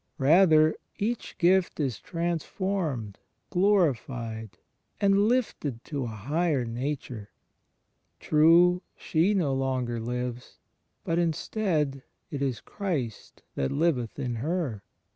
Rather, 0.17 0.75
each 0.97 1.37
gift 1.37 1.79
is 1.79 1.99
transformed, 1.99 3.19
glorified, 3.51 4.57
and 4.99 5.27
lifted 5.27 5.83
to 5.83 6.05
a 6.05 6.07
higher 6.07 6.65
nature. 6.65 7.29
True, 8.19 8.81
she 8.95 9.35
"no 9.35 9.53
longer 9.53 9.99
lives"; 9.99 10.57
but 11.03 11.19
instead 11.19 12.01
it 12.31 12.41
is" 12.41 12.61
Christ 12.61 13.43
that 13.53 13.71
liveth 13.71 14.17
in 14.17 14.37
her." 14.37 14.81